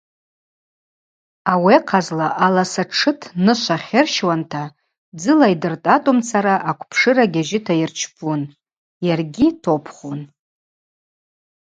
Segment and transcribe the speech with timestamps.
[1.51, 4.63] Ауи ахъазла аласа тшыт нышв ахьырщуанта
[5.15, 8.41] дзыла йдыртӏатӏумцара аквпшыра гьажьыта йырчпун,
[9.07, 10.19] йаргьи топхун.